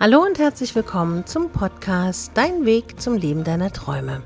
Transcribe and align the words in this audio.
Hallo 0.00 0.22
und 0.22 0.40
herzlich 0.40 0.74
willkommen 0.74 1.24
zum 1.24 1.50
Podcast 1.50 2.32
Dein 2.34 2.66
Weg 2.66 3.00
zum 3.00 3.14
Leben 3.16 3.44
deiner 3.44 3.72
Träume. 3.72 4.24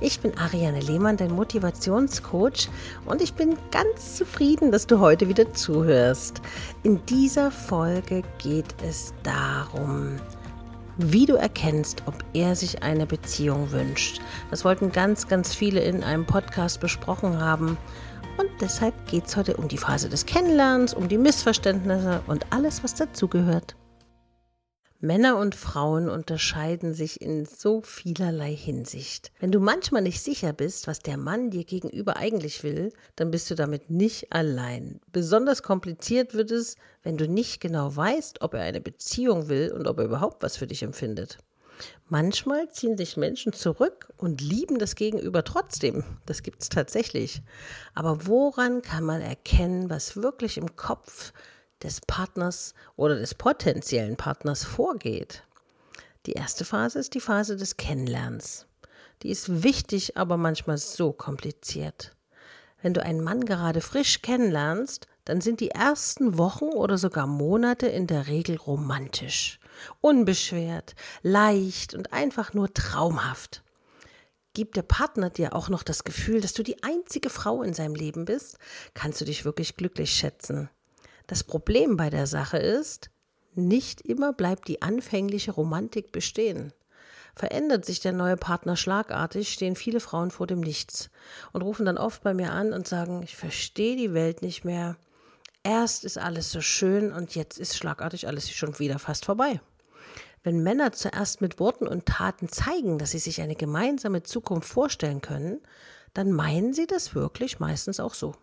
Ich 0.00 0.20
bin 0.20 0.36
Ariane 0.38 0.80
Lehmann, 0.80 1.18
dein 1.18 1.32
Motivationscoach 1.32 2.70
und 3.04 3.20
ich 3.20 3.34
bin 3.34 3.54
ganz 3.70 4.16
zufrieden, 4.16 4.72
dass 4.72 4.86
du 4.86 4.98
heute 4.98 5.28
wieder 5.28 5.52
zuhörst. 5.52 6.40
In 6.84 7.04
dieser 7.04 7.50
Folge 7.50 8.22
geht 8.38 8.74
es 8.82 9.12
darum, 9.22 10.16
wie 10.96 11.26
du 11.26 11.34
erkennst, 11.34 12.02
ob 12.06 12.14
er 12.32 12.56
sich 12.56 12.82
eine 12.82 13.04
Beziehung 13.04 13.70
wünscht. 13.72 14.22
Das 14.50 14.64
wollten 14.64 14.90
ganz, 14.90 15.28
ganz 15.28 15.54
viele 15.54 15.80
in 15.80 16.02
einem 16.02 16.24
Podcast 16.24 16.80
besprochen 16.80 17.38
haben. 17.38 17.76
Und 18.38 18.48
deshalb 18.62 18.94
geht 19.06 19.26
es 19.26 19.36
heute 19.36 19.58
um 19.58 19.68
die 19.68 19.76
Phase 19.76 20.08
des 20.08 20.24
Kennenlernens, 20.24 20.94
um 20.94 21.08
die 21.08 21.18
Missverständnisse 21.18 22.22
und 22.26 22.46
alles, 22.50 22.82
was 22.82 22.94
dazugehört. 22.94 23.76
Männer 25.02 25.38
und 25.38 25.54
Frauen 25.54 26.10
unterscheiden 26.10 26.92
sich 26.92 27.22
in 27.22 27.46
so 27.46 27.80
vielerlei 27.80 28.54
Hinsicht. 28.54 29.32
Wenn 29.40 29.50
du 29.50 29.58
manchmal 29.58 30.02
nicht 30.02 30.20
sicher 30.20 30.52
bist, 30.52 30.86
was 30.86 30.98
der 30.98 31.16
Mann 31.16 31.50
dir 31.50 31.64
gegenüber 31.64 32.18
eigentlich 32.18 32.62
will, 32.62 32.92
dann 33.16 33.30
bist 33.30 33.50
du 33.50 33.54
damit 33.54 33.88
nicht 33.88 34.30
allein. 34.30 35.00
Besonders 35.10 35.62
kompliziert 35.62 36.34
wird 36.34 36.50
es, 36.50 36.76
wenn 37.02 37.16
du 37.16 37.26
nicht 37.26 37.62
genau 37.62 37.96
weißt, 37.96 38.42
ob 38.42 38.52
er 38.52 38.60
eine 38.60 38.82
Beziehung 38.82 39.48
will 39.48 39.72
und 39.72 39.86
ob 39.88 39.98
er 39.98 40.04
überhaupt 40.04 40.42
was 40.42 40.58
für 40.58 40.66
dich 40.66 40.82
empfindet. 40.82 41.38
Manchmal 42.08 42.70
ziehen 42.70 42.98
sich 42.98 43.16
Menschen 43.16 43.54
zurück 43.54 44.12
und 44.18 44.42
lieben 44.42 44.78
das 44.78 44.96
Gegenüber 44.96 45.44
trotzdem. 45.44 46.04
Das 46.26 46.42
gibt 46.42 46.60
es 46.60 46.68
tatsächlich. 46.68 47.40
Aber 47.94 48.26
woran 48.26 48.82
kann 48.82 49.04
man 49.04 49.22
erkennen, 49.22 49.88
was 49.88 50.16
wirklich 50.16 50.58
im 50.58 50.76
Kopf 50.76 51.32
des 51.82 52.00
Partners 52.00 52.74
oder 52.96 53.16
des 53.16 53.34
potenziellen 53.34 54.16
Partners 54.16 54.64
vorgeht. 54.64 55.42
Die 56.26 56.32
erste 56.32 56.64
Phase 56.64 56.98
ist 56.98 57.14
die 57.14 57.20
Phase 57.20 57.56
des 57.56 57.76
Kennenlernens. 57.76 58.66
Die 59.22 59.30
ist 59.30 59.62
wichtig, 59.62 60.16
aber 60.16 60.36
manchmal 60.36 60.78
so 60.78 61.12
kompliziert. 61.12 62.14
Wenn 62.82 62.94
du 62.94 63.02
einen 63.02 63.22
Mann 63.22 63.44
gerade 63.44 63.80
frisch 63.80 64.22
kennenlernst, 64.22 65.06
dann 65.24 65.40
sind 65.40 65.60
die 65.60 65.70
ersten 65.70 66.38
Wochen 66.38 66.66
oder 66.66 66.98
sogar 66.98 67.26
Monate 67.26 67.86
in 67.86 68.06
der 68.06 68.26
Regel 68.26 68.56
romantisch, 68.56 69.60
unbeschwert, 70.00 70.94
leicht 71.22 71.94
und 71.94 72.12
einfach 72.12 72.54
nur 72.54 72.72
traumhaft. 72.72 73.62
Gibt 74.54 74.76
der 74.76 74.82
Partner 74.82 75.30
dir 75.30 75.54
auch 75.54 75.68
noch 75.68 75.82
das 75.82 76.04
Gefühl, 76.04 76.40
dass 76.40 76.54
du 76.54 76.62
die 76.62 76.82
einzige 76.82 77.30
Frau 77.30 77.62
in 77.62 77.74
seinem 77.74 77.94
Leben 77.94 78.24
bist, 78.24 78.58
kannst 78.94 79.20
du 79.20 79.24
dich 79.24 79.44
wirklich 79.44 79.76
glücklich 79.76 80.12
schätzen. 80.12 80.70
Das 81.30 81.44
Problem 81.44 81.96
bei 81.96 82.10
der 82.10 82.26
Sache 82.26 82.58
ist, 82.58 83.08
nicht 83.54 84.00
immer 84.00 84.32
bleibt 84.32 84.66
die 84.66 84.82
anfängliche 84.82 85.52
Romantik 85.52 86.10
bestehen. 86.10 86.72
Verändert 87.36 87.84
sich 87.84 88.00
der 88.00 88.10
neue 88.10 88.36
Partner 88.36 88.74
schlagartig, 88.74 89.52
stehen 89.52 89.76
viele 89.76 90.00
Frauen 90.00 90.32
vor 90.32 90.48
dem 90.48 90.58
Nichts 90.58 91.08
und 91.52 91.62
rufen 91.62 91.86
dann 91.86 91.98
oft 91.98 92.24
bei 92.24 92.34
mir 92.34 92.50
an 92.50 92.72
und 92.72 92.88
sagen, 92.88 93.22
ich 93.22 93.36
verstehe 93.36 93.94
die 93.94 94.12
Welt 94.12 94.42
nicht 94.42 94.64
mehr. 94.64 94.96
Erst 95.62 96.02
ist 96.02 96.18
alles 96.18 96.50
so 96.50 96.60
schön 96.60 97.12
und 97.12 97.36
jetzt 97.36 97.60
ist 97.60 97.76
schlagartig 97.76 98.26
alles 98.26 98.50
schon 98.50 98.80
wieder 98.80 98.98
fast 98.98 99.24
vorbei. 99.24 99.60
Wenn 100.42 100.64
Männer 100.64 100.90
zuerst 100.90 101.40
mit 101.40 101.60
Worten 101.60 101.86
und 101.86 102.06
Taten 102.06 102.48
zeigen, 102.48 102.98
dass 102.98 103.12
sie 103.12 103.20
sich 103.20 103.40
eine 103.40 103.54
gemeinsame 103.54 104.24
Zukunft 104.24 104.68
vorstellen 104.68 105.20
können, 105.20 105.60
dann 106.12 106.32
meinen 106.32 106.74
sie 106.74 106.88
das 106.88 107.14
wirklich 107.14 107.60
meistens 107.60 108.00
auch 108.00 108.14
so. 108.14 108.34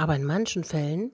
Aber 0.00 0.14
in 0.14 0.22
manchen 0.22 0.62
Fällen 0.62 1.10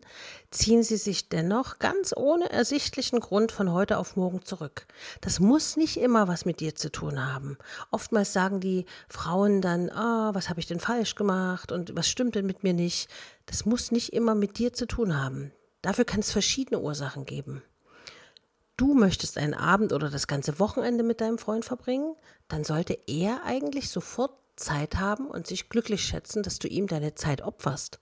ziehen 0.51 0.83
sie 0.83 0.99
sich 0.99 1.31
dennoch 1.31 1.79
ganz 1.79 2.13
ohne 2.15 2.51
ersichtlichen 2.51 3.19
Grund 3.19 3.51
von 3.51 3.73
heute 3.73 3.97
auf 3.97 4.15
morgen 4.15 4.45
zurück. 4.45 4.87
Das 5.23 5.41
muss 5.41 5.79
nicht 5.79 5.97
immer 5.97 6.29
was 6.29 6.45
mit 6.45 6.61
dir 6.61 6.75
zu 6.75 6.93
tun 6.93 7.25
haben. 7.27 7.57
Oftmals 7.91 8.35
sagen 8.35 8.61
die 8.61 8.85
Frauen 9.09 9.63
dann, 9.63 9.89
ah, 9.89 10.29
oh, 10.29 10.35
was 10.35 10.51
habe 10.51 10.61
ich 10.61 10.67
denn 10.67 10.81
falsch 10.81 11.14
gemacht 11.14 11.73
und 11.73 11.97
was 11.97 12.08
stimmt 12.08 12.35
denn 12.35 12.45
mit 12.45 12.63
mir 12.63 12.75
nicht. 12.75 13.08
Das 13.47 13.64
muss 13.64 13.91
nicht 13.91 14.13
immer 14.13 14.35
mit 14.35 14.58
dir 14.58 14.75
zu 14.75 14.87
tun 14.87 15.19
haben. 15.19 15.51
Dafür 15.81 16.05
kann 16.05 16.20
es 16.20 16.31
verschiedene 16.31 16.79
Ursachen 16.79 17.25
geben. 17.25 17.63
Du 18.77 18.92
möchtest 18.92 19.39
einen 19.39 19.55
Abend 19.55 19.95
oder 19.95 20.11
das 20.11 20.27
ganze 20.27 20.58
Wochenende 20.58 21.05
mit 21.05 21.23
deinem 21.23 21.39
Freund 21.39 21.64
verbringen, 21.64 22.17
dann 22.48 22.64
sollte 22.64 22.98
er 23.07 23.45
eigentlich 23.45 23.89
sofort 23.89 24.33
Zeit 24.57 24.97
haben 24.97 25.27
und 25.27 25.47
sich 25.47 25.70
glücklich 25.70 26.05
schätzen, 26.05 26.42
dass 26.42 26.58
du 26.58 26.69
ihm 26.69 26.87
deine 26.87 27.14
Zeit 27.14 27.41
opferst 27.41 27.98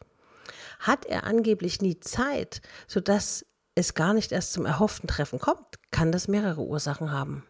hat 0.83 1.07
er 1.07 1.25
angeblich 1.25 1.81
nie 1.81 1.99
Zeit, 2.01 2.61
sodass 2.87 3.47
es 3.75 3.95
gar 3.95 4.13
nicht 4.13 4.33
erst 4.33 4.53
zum 4.53 4.67
erhofften 4.67 5.09
Treffen 5.09 5.39
kommt, 5.39 5.79
kann 5.91 6.13
das 6.13 6.29
mehrere 6.29 6.61
Ursachen 6.61 7.11
haben. 7.11 7.45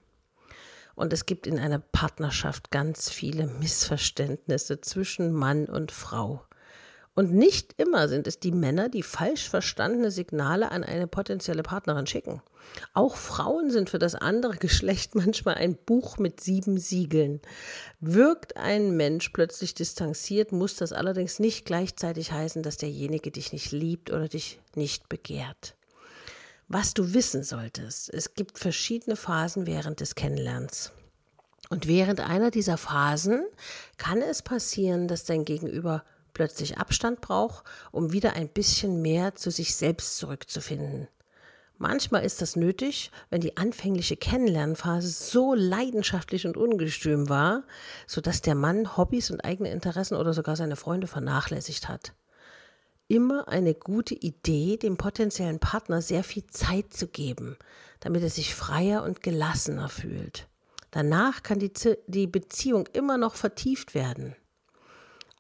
Und 0.94 1.12
es 1.12 1.26
gibt 1.26 1.46
in 1.46 1.58
einer 1.58 1.78
Partnerschaft 1.78 2.70
ganz 2.70 3.10
viele 3.10 3.46
Missverständnisse 3.46 4.80
zwischen 4.80 5.32
Mann 5.32 5.64
und 5.66 5.90
Frau. 5.90 6.44
Und 7.14 7.34
nicht 7.34 7.74
immer 7.76 8.08
sind 8.08 8.26
es 8.26 8.40
die 8.40 8.52
Männer, 8.52 8.88
die 8.88 9.02
falsch 9.02 9.48
verstandene 9.50 10.10
Signale 10.10 10.70
an 10.70 10.82
eine 10.82 11.06
potenzielle 11.06 11.62
Partnerin 11.62 12.06
schicken. 12.06 12.40
Auch 12.94 13.16
Frauen 13.16 13.70
sind 13.70 13.90
für 13.90 13.98
das 13.98 14.14
andere 14.14 14.56
Geschlecht 14.56 15.14
manchmal 15.14 15.56
ein 15.56 15.76
Buch 15.76 16.16
mit 16.16 16.40
sieben 16.40 16.78
Siegeln. 16.78 17.40
Wirkt 18.00 18.56
ein 18.56 18.96
Mensch 18.96 19.28
plötzlich 19.28 19.74
distanziert, 19.74 20.52
muss 20.52 20.76
das 20.76 20.92
allerdings 20.92 21.38
nicht 21.38 21.66
gleichzeitig 21.66 22.32
heißen, 22.32 22.62
dass 22.62 22.78
derjenige 22.78 23.30
dich 23.30 23.52
nicht 23.52 23.72
liebt 23.72 24.10
oder 24.10 24.28
dich 24.28 24.60
nicht 24.74 25.10
begehrt. 25.10 25.74
Was 26.68 26.94
du 26.94 27.12
wissen 27.12 27.42
solltest, 27.42 28.08
es 28.14 28.32
gibt 28.32 28.58
verschiedene 28.58 29.16
Phasen 29.16 29.66
während 29.66 30.00
des 30.00 30.14
Kennenlernens. 30.14 30.92
Und 31.68 31.86
während 31.86 32.20
einer 32.20 32.50
dieser 32.50 32.78
Phasen 32.78 33.44
kann 33.98 34.22
es 34.22 34.40
passieren, 34.40 35.08
dass 35.08 35.24
dein 35.24 35.44
Gegenüber 35.44 36.04
plötzlich 36.34 36.78
Abstand 36.78 37.20
braucht, 37.20 37.64
um 37.90 38.12
wieder 38.12 38.34
ein 38.34 38.48
bisschen 38.48 39.02
mehr 39.02 39.34
zu 39.34 39.50
sich 39.50 39.74
selbst 39.74 40.16
zurückzufinden. 40.16 41.08
Manchmal 41.78 42.24
ist 42.24 42.40
das 42.40 42.54
nötig, 42.54 43.10
wenn 43.28 43.40
die 43.40 43.56
anfängliche 43.56 44.16
Kennenlernphase 44.16 45.08
so 45.08 45.52
leidenschaftlich 45.52 46.46
und 46.46 46.56
ungestüm 46.56 47.28
war, 47.28 47.64
sodass 48.06 48.40
der 48.40 48.54
Mann 48.54 48.96
Hobbys 48.96 49.32
und 49.32 49.44
eigene 49.44 49.70
Interessen 49.72 50.14
oder 50.14 50.32
sogar 50.32 50.54
seine 50.54 50.76
Freunde 50.76 51.08
vernachlässigt 51.08 51.88
hat. 51.88 52.12
Immer 53.08 53.48
eine 53.48 53.74
gute 53.74 54.14
Idee, 54.14 54.76
dem 54.76 54.96
potenziellen 54.96 55.58
Partner 55.58 56.00
sehr 56.02 56.22
viel 56.22 56.46
Zeit 56.46 56.92
zu 56.94 57.08
geben, 57.08 57.56
damit 57.98 58.22
er 58.22 58.30
sich 58.30 58.54
freier 58.54 59.02
und 59.02 59.22
gelassener 59.22 59.88
fühlt. 59.88 60.46
Danach 60.92 61.42
kann 61.42 61.58
die, 61.58 61.72
die 62.06 62.28
Beziehung 62.28 62.86
immer 62.92 63.18
noch 63.18 63.34
vertieft 63.34 63.94
werden. 63.94 64.36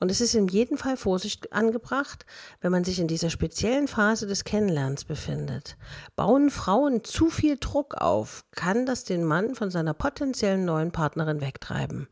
Und 0.02 0.10
es 0.10 0.20
ist 0.20 0.34
in 0.34 0.48
jedem 0.48 0.78
Fall 0.78 0.96
Vorsicht 0.96 1.52
angebracht, 1.52 2.26
wenn 2.60 2.72
man 2.72 2.82
sich 2.82 2.98
in 2.98 3.06
dieser 3.06 3.30
speziellen 3.30 3.86
Phase 3.86 4.26
des 4.26 4.42
Kennenlernens 4.42 5.04
befindet. 5.04 5.76
Bauen 6.16 6.50
Frauen 6.50 7.04
zu 7.04 7.30
viel 7.30 7.56
Druck 7.56 7.94
auf, 7.94 8.44
kann 8.50 8.84
das 8.84 9.04
den 9.04 9.22
Mann 9.22 9.54
von 9.54 9.70
seiner 9.70 9.94
potenziellen 9.94 10.64
neuen 10.64 10.90
Partnerin 10.90 11.40
wegtreiben. 11.40 12.08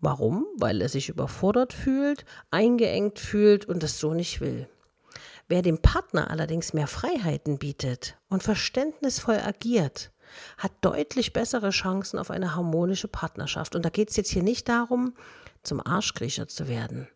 Warum? 0.00 0.46
Weil 0.56 0.80
er 0.80 0.88
sich 0.88 1.10
überfordert 1.10 1.72
fühlt, 1.72 2.24
eingeengt 2.50 3.20
fühlt 3.20 3.66
und 3.66 3.84
das 3.84 4.00
so 4.00 4.14
nicht 4.14 4.40
will. 4.40 4.68
Wer 5.46 5.62
dem 5.62 5.78
Partner 5.78 6.28
allerdings 6.28 6.72
mehr 6.72 6.88
Freiheiten 6.88 7.56
bietet 7.56 8.16
und 8.30 8.42
verständnisvoll 8.42 9.38
agiert, 9.38 10.10
hat 10.58 10.72
deutlich 10.80 11.32
bessere 11.32 11.70
Chancen 11.70 12.18
auf 12.18 12.32
eine 12.32 12.56
harmonische 12.56 13.06
Partnerschaft. 13.06 13.76
Und 13.76 13.84
da 13.84 13.90
geht 13.90 14.10
es 14.10 14.16
jetzt 14.16 14.30
hier 14.30 14.42
nicht 14.42 14.68
darum, 14.68 15.14
zum 15.62 15.84
Arschkriecher 15.84 16.48
zu 16.48 16.68
werden. 16.68 17.08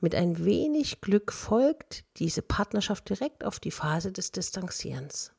Mit 0.00 0.14
ein 0.14 0.44
wenig 0.44 1.00
Glück 1.00 1.32
folgt 1.32 2.04
diese 2.16 2.42
Partnerschaft 2.42 3.08
direkt 3.08 3.44
auf 3.44 3.60
die 3.60 3.70
Phase 3.70 4.12
des 4.12 4.32
Distanzierens. 4.32 5.32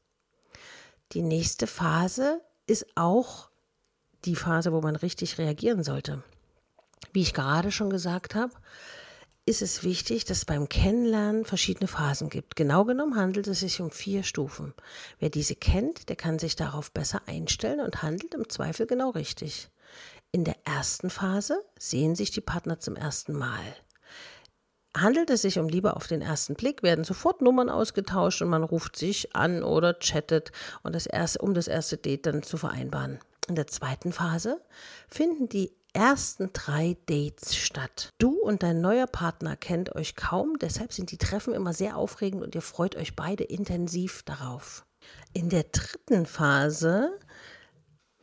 Die 1.12 1.22
nächste 1.22 1.68
Phase 1.68 2.42
ist 2.68 2.86
auch 2.96 3.50
die 4.24 4.36
Phase, 4.36 4.72
wo 4.72 4.82
man 4.82 4.96
richtig 4.96 5.38
reagieren 5.38 5.84
sollte. 5.84 6.24
Wie 7.12 7.22
ich 7.22 7.34
gerade 7.34 7.72
schon 7.72 7.90
gesagt 7.90 8.36
habe, 8.36 8.54
ist 9.46 9.62
es 9.62 9.84
wichtig, 9.84 10.24
dass 10.26 10.40
es 10.40 10.46
beim 10.46 10.70
Kennenlernen 10.70 11.46
verschiedene 11.46 11.88
Phasen 11.88 12.30
gibt. 12.30 12.56
Genau 12.56 12.86
genommen 12.86 13.16
handelt 13.16 13.48
es 13.48 13.62
sich 13.62 13.82
um 13.82 13.90
vier 13.90 14.24
Stufen. 14.24 14.74
Wer 15.20 15.30
diese 15.30 15.56
kennt, 15.56 16.10
der 16.10 16.16
kann 16.16 16.38
sich 16.38 16.56
darauf 16.56 16.92
besser 16.92 17.24
einstellen 17.26 17.80
und 17.80 18.04
handelt 18.04 18.36
im 18.36 18.48
Zweifel 18.50 18.86
genau 18.86 19.10
richtig. 19.10 19.70
In 20.34 20.46
der 20.46 20.56
ersten 20.64 21.10
Phase 21.10 21.62
sehen 21.78 22.16
sich 22.16 22.32
die 22.32 22.40
Partner 22.40 22.80
zum 22.80 22.96
ersten 22.96 23.34
Mal. 23.34 23.76
Handelt 24.96 25.30
es 25.30 25.42
sich 25.42 25.60
um 25.60 25.68
Liebe 25.68 25.96
auf 25.96 26.08
den 26.08 26.22
ersten 26.22 26.56
Blick, 26.56 26.84
werden 26.84 27.04
sofort 27.04 27.42
Nummern 27.42 27.70
ausgetauscht 27.70 28.42
und 28.42 28.48
man 28.48 28.64
ruft 28.64 28.96
sich 28.96 29.36
an 29.36 29.62
oder 29.62 29.94
chattet, 30.00 30.54
und 30.84 30.96
das 30.96 31.06
erste, 31.06 31.40
um 31.40 31.54
das 31.54 31.68
erste 31.68 31.98
Date 31.98 32.26
dann 32.26 32.44
zu 32.44 32.56
vereinbaren. 32.56 33.20
In 33.50 33.56
der 33.56 33.68
zweiten 33.68 34.14
Phase 34.14 34.62
finden 35.10 35.50
die 35.50 35.74
ersten 35.94 36.52
drei 36.54 36.96
Dates 37.08 37.56
statt. 37.56 38.10
Du 38.18 38.40
und 38.40 38.64
dein 38.64 38.80
neuer 38.80 39.08
Partner 39.08 39.58
kennt 39.58 39.96
euch 39.96 40.16
kaum, 40.16 40.58
deshalb 40.60 40.94
sind 40.94 41.12
die 41.12 41.18
Treffen 41.18 41.54
immer 41.54 41.74
sehr 41.74 41.98
aufregend 41.98 42.42
und 42.42 42.56
ihr 42.56 42.62
freut 42.62 42.96
euch 42.96 43.18
beide 43.18 43.44
intensiv 43.44 44.24
darauf. 44.24 44.86
In 45.34 45.50
der 45.50 45.64
dritten 45.64 46.26
Phase 46.26 47.20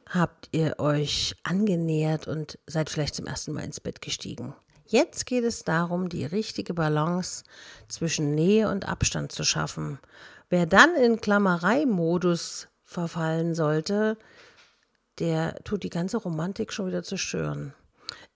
habt 0.08 0.48
ihr 0.52 0.78
euch 0.78 1.36
angenähert 1.42 2.26
und 2.26 2.58
seid 2.66 2.90
vielleicht 2.90 3.14
zum 3.14 3.26
ersten 3.26 3.52
Mal 3.52 3.64
ins 3.64 3.80
Bett 3.80 4.00
gestiegen. 4.00 4.54
Jetzt 4.86 5.26
geht 5.26 5.44
es 5.44 5.64
darum, 5.64 6.08
die 6.08 6.24
richtige 6.24 6.72
Balance 6.72 7.44
zwischen 7.88 8.34
Nähe 8.34 8.70
und 8.70 8.88
Abstand 8.88 9.32
zu 9.32 9.44
schaffen. 9.44 9.98
Wer 10.48 10.64
dann 10.64 10.94
in 10.94 11.20
Klammereimodus 11.20 12.68
verfallen 12.84 13.54
sollte, 13.54 14.16
der 15.18 15.56
tut 15.64 15.82
die 15.82 15.90
ganze 15.90 16.16
Romantik 16.16 16.72
schon 16.72 16.86
wieder 16.86 17.02
zerstören. 17.02 17.74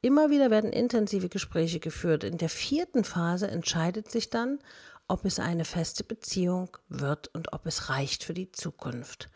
Immer 0.02 0.28
wieder 0.28 0.50
werden 0.50 0.72
intensive 0.72 1.30
Gespräche 1.30 1.80
geführt. 1.80 2.24
In 2.24 2.36
der 2.36 2.50
vierten 2.50 3.04
Phase 3.04 3.48
entscheidet 3.48 4.10
sich 4.10 4.28
dann, 4.28 4.58
ob 5.08 5.24
es 5.24 5.38
eine 5.38 5.64
feste 5.64 6.04
Beziehung 6.04 6.76
wird 6.88 7.28
und 7.28 7.52
ob 7.52 7.66
es 7.66 7.88
reicht 7.88 8.24
für 8.24 8.34
die 8.34 8.52
Zukunft. 8.52 9.30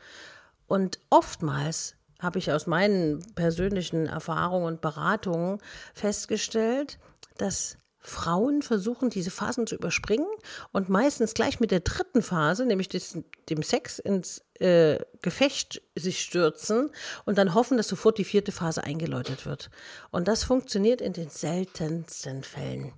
Und 0.66 0.98
oftmals 1.08 1.94
habe 2.20 2.38
ich 2.38 2.52
aus 2.52 2.66
meinen 2.66 3.20
persönlichen 3.34 4.06
Erfahrungen 4.06 4.66
und 4.66 4.80
Beratungen 4.80 5.58
festgestellt, 5.94 6.98
dass 7.38 7.78
Frauen 8.06 8.62
versuchen, 8.62 9.10
diese 9.10 9.32
Phasen 9.32 9.66
zu 9.66 9.74
überspringen 9.74 10.28
und 10.72 10.88
meistens 10.88 11.34
gleich 11.34 11.58
mit 11.58 11.72
der 11.72 11.80
dritten 11.80 12.22
Phase, 12.22 12.64
nämlich 12.64 12.88
des, 12.88 13.18
dem 13.48 13.64
Sex 13.64 13.98
ins 13.98 14.42
äh, 14.60 15.00
Gefecht 15.22 15.82
sich 15.96 16.20
stürzen 16.20 16.90
und 17.24 17.36
dann 17.36 17.52
hoffen, 17.52 17.76
dass 17.76 17.88
sofort 17.88 18.18
die 18.18 18.24
vierte 18.24 18.52
Phase 18.52 18.84
eingeläutet 18.84 19.44
wird. 19.44 19.70
Und 20.12 20.28
das 20.28 20.44
funktioniert 20.44 21.00
in 21.00 21.14
den 21.14 21.30
seltensten 21.30 22.44
Fällen. 22.44 22.92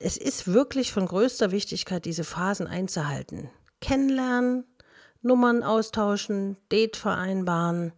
Es 0.00 0.16
ist 0.16 0.52
wirklich 0.52 0.92
von 0.92 1.06
größter 1.06 1.52
Wichtigkeit, 1.52 2.04
diese 2.04 2.24
Phasen 2.24 2.66
einzuhalten. 2.66 3.48
Kennenlernen, 3.80 4.64
Nummern 5.22 5.62
austauschen, 5.62 6.56
Date 6.72 6.96
vereinbaren, 6.96 7.92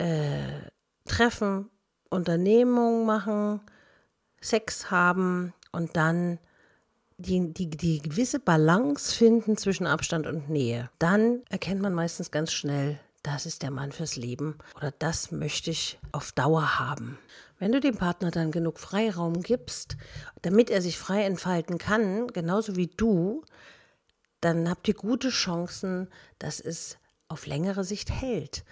äh, 0.00 0.70
treffen, 1.04 1.68
Unternehmungen 2.08 3.04
machen, 3.06 3.60
Sex 4.40 4.90
haben 4.90 5.52
und 5.72 5.96
dann 5.96 6.38
die, 7.18 7.52
die, 7.52 7.68
die 7.68 8.00
gewisse 8.00 8.40
Balance 8.40 9.14
finden 9.14 9.58
zwischen 9.58 9.86
Abstand 9.86 10.26
und 10.26 10.48
Nähe. 10.48 10.88
Dann 10.98 11.42
erkennt 11.50 11.82
man 11.82 11.92
meistens 11.92 12.30
ganz 12.30 12.50
schnell, 12.50 12.98
das 13.22 13.44
ist 13.44 13.62
der 13.62 13.70
Mann 13.70 13.92
fürs 13.92 14.16
Leben 14.16 14.56
oder 14.74 14.90
das 14.98 15.30
möchte 15.30 15.70
ich 15.70 15.98
auf 16.12 16.32
Dauer 16.32 16.78
haben. 16.78 17.18
Wenn 17.58 17.72
du 17.72 17.80
dem 17.80 17.96
Partner 17.98 18.30
dann 18.30 18.52
genug 18.52 18.78
Freiraum 18.78 19.42
gibst, 19.42 19.98
damit 20.40 20.70
er 20.70 20.80
sich 20.80 20.96
frei 20.96 21.24
entfalten 21.24 21.76
kann, 21.76 22.28
genauso 22.28 22.76
wie 22.76 22.86
du, 22.86 23.44
dann 24.40 24.70
habt 24.70 24.88
ihr 24.88 24.94
gute 24.94 25.28
Chancen, 25.28 26.08
dass 26.38 26.58
es 26.58 26.96
auf 27.28 27.44
längere 27.44 27.84
Sicht 27.84 28.10
hält 28.10 28.64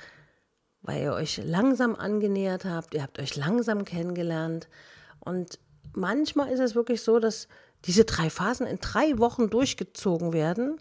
weil 0.83 1.03
ihr 1.03 1.13
euch 1.13 1.41
langsam 1.45 1.95
angenähert 1.97 2.65
habt, 2.65 2.95
ihr 2.95 3.03
habt 3.03 3.19
euch 3.19 3.37
langsam 3.37 3.85
kennengelernt. 3.85 4.69
Und 5.21 5.59
manchmal 5.93 6.51
ist 6.51 6.61
es 6.61 6.75
wirklich 6.75 7.03
so, 7.03 7.19
dass 7.19 7.49
diese 7.85 8.05
drei 8.05 8.31
Phasen 8.31 8.67
in 8.67 8.79
drei 8.79 9.19
Wochen 9.19 9.51
durchgezogen 9.51 10.33
werden 10.33 10.81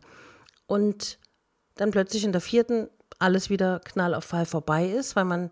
und 0.66 1.20
dann 1.76 1.92
plötzlich 1.92 2.24
in 2.24 2.32
der 2.32 2.42
vierten 2.42 2.90
alles 3.20 3.50
wieder 3.50 3.80
knall 3.80 4.14
auf 4.14 4.26
Fall 4.26 4.46
vorbei 4.46 4.88
ist, 4.88 5.16
weil 5.16 5.26
man 5.26 5.50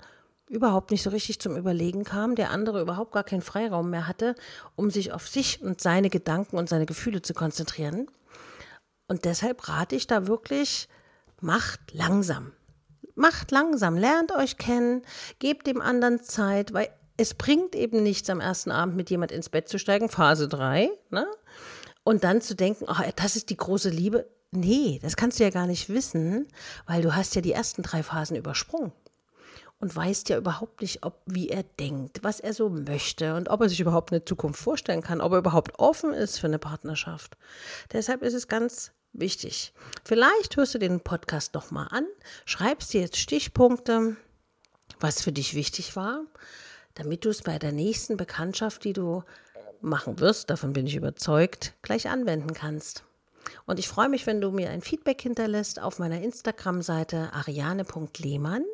überhaupt 0.49 0.91
nicht 0.91 1.03
so 1.03 1.09
richtig 1.09 1.39
zum 1.39 1.57
Überlegen 1.57 2.03
kam, 2.03 2.35
der 2.35 2.51
andere 2.51 2.81
überhaupt 2.81 3.11
gar 3.11 3.23
keinen 3.23 3.41
Freiraum 3.41 3.89
mehr 3.89 4.07
hatte, 4.07 4.35
um 4.75 4.91
sich 4.91 5.11
auf 5.11 5.27
sich 5.27 5.61
und 5.61 5.81
seine 5.81 6.09
Gedanken 6.09 6.57
und 6.57 6.69
seine 6.69 6.85
Gefühle 6.85 7.21
zu 7.21 7.33
konzentrieren. 7.33 8.07
Und 9.07 9.25
deshalb 9.25 9.67
rate 9.67 9.95
ich 9.95 10.07
da 10.07 10.27
wirklich, 10.27 10.87
macht 11.41 11.93
langsam. 11.93 12.53
Macht 13.15 13.51
langsam, 13.51 13.97
lernt 13.97 14.33
euch 14.33 14.57
kennen, 14.57 15.01
gebt 15.39 15.67
dem 15.67 15.81
anderen 15.81 16.21
Zeit, 16.21 16.73
weil 16.73 16.89
es 17.17 17.33
bringt 17.33 17.75
eben 17.75 18.03
nichts, 18.03 18.29
am 18.29 18.41
ersten 18.41 18.71
Abend 18.71 18.95
mit 18.95 19.09
jemand 19.09 19.31
ins 19.31 19.49
Bett 19.49 19.69
zu 19.69 19.79
steigen, 19.79 20.09
Phase 20.09 20.47
3, 20.47 20.89
ne? 21.09 21.25
Und 22.03 22.23
dann 22.23 22.41
zu 22.41 22.55
denken, 22.55 22.85
oh, 22.87 23.01
das 23.15 23.35
ist 23.35 23.49
die 23.49 23.57
große 23.57 23.89
Liebe. 23.89 24.29
Nee, 24.51 24.99
das 25.01 25.15
kannst 25.15 25.39
du 25.39 25.43
ja 25.43 25.49
gar 25.49 25.65
nicht 25.65 25.89
wissen, 25.89 26.47
weil 26.85 27.01
du 27.01 27.15
hast 27.15 27.35
ja 27.35 27.41
die 27.41 27.53
ersten 27.53 27.81
drei 27.81 28.03
Phasen 28.03 28.35
übersprungen 28.35 28.91
und 29.79 29.95
weißt 29.95 30.29
ja 30.29 30.37
überhaupt 30.37 30.81
nicht, 30.81 31.03
ob 31.03 31.21
wie 31.25 31.49
er 31.49 31.63
denkt, 31.63 32.19
was 32.23 32.39
er 32.39 32.53
so 32.53 32.69
möchte 32.69 33.35
und 33.35 33.49
ob 33.49 33.61
er 33.61 33.69
sich 33.69 33.79
überhaupt 33.79 34.11
eine 34.11 34.23
Zukunft 34.23 34.61
vorstellen 34.61 35.01
kann, 35.01 35.21
ob 35.21 35.33
er 35.33 35.39
überhaupt 35.39 35.79
offen 35.79 36.13
ist 36.13 36.39
für 36.39 36.47
eine 36.47 36.59
Partnerschaft. 36.59 37.37
Deshalb 37.91 38.21
ist 38.21 38.33
es 38.33 38.47
ganz 38.47 38.91
wichtig. 39.19 39.73
Vielleicht 40.03 40.57
hörst 40.57 40.75
du 40.75 40.79
den 40.79 41.01
Podcast 41.01 41.53
noch 41.53 41.71
mal 41.71 41.87
an, 41.87 42.05
schreibst 42.45 42.93
dir 42.93 43.01
jetzt 43.01 43.17
Stichpunkte, 43.17 44.15
was 44.99 45.21
für 45.21 45.31
dich 45.31 45.55
wichtig 45.55 45.95
war, 45.95 46.21
damit 46.93 47.25
du 47.25 47.29
es 47.29 47.41
bei 47.41 47.57
der 47.59 47.71
nächsten 47.71 48.17
Bekanntschaft, 48.17 48.83
die 48.83 48.93
du 48.93 49.23
machen 49.81 50.19
wirst, 50.19 50.49
davon 50.49 50.73
bin 50.73 50.87
ich 50.87 50.95
überzeugt, 50.95 51.73
gleich 51.81 52.09
anwenden 52.09 52.53
kannst. 52.53 53.03
Und 53.65 53.79
ich 53.79 53.87
freue 53.87 54.09
mich, 54.09 54.27
wenn 54.27 54.41
du 54.41 54.51
mir 54.51 54.69
ein 54.69 54.81
Feedback 54.81 55.21
hinterlässt 55.21 55.81
auf 55.81 55.99
meiner 55.99 56.21
Instagram-Seite 56.21 57.31
ariane.lehmann. 57.33 58.65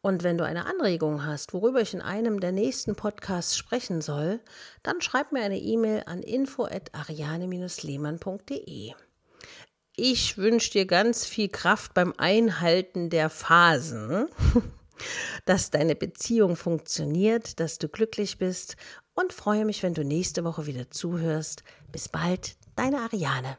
Und 0.00 0.22
wenn 0.22 0.36
du 0.36 0.44
eine 0.44 0.66
Anregung 0.66 1.24
hast, 1.24 1.54
worüber 1.54 1.80
ich 1.80 1.94
in 1.94 2.02
einem 2.02 2.40
der 2.40 2.52
nächsten 2.52 2.94
Podcasts 2.94 3.56
sprechen 3.56 4.02
soll, 4.02 4.40
dann 4.82 5.00
schreib 5.00 5.32
mir 5.32 5.42
eine 5.42 5.58
E-Mail 5.58 6.02
an 6.06 6.22
info@ariane-lehmann.de. 6.22 8.92
Ich 9.96 10.36
wünsche 10.38 10.72
dir 10.72 10.86
ganz 10.86 11.24
viel 11.24 11.48
Kraft 11.48 11.94
beim 11.94 12.14
Einhalten 12.16 13.10
der 13.10 13.30
Phasen, 13.30 14.26
dass 15.44 15.70
deine 15.70 15.94
Beziehung 15.94 16.56
funktioniert, 16.56 17.60
dass 17.60 17.78
du 17.78 17.88
glücklich 17.88 18.38
bist 18.38 18.74
und 19.14 19.32
freue 19.32 19.64
mich, 19.64 19.84
wenn 19.84 19.94
du 19.94 20.02
nächste 20.02 20.42
Woche 20.42 20.66
wieder 20.66 20.90
zuhörst. 20.90 21.62
Bis 21.92 22.08
bald, 22.08 22.56
deine 22.74 23.02
Ariane. 23.02 23.56